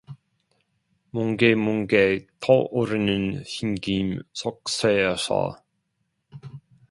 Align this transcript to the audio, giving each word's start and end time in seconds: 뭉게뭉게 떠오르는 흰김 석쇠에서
뭉게뭉게 1.11 2.25
떠오르는 2.39 3.43
흰김 3.45 4.23
석쇠에서 4.33 5.61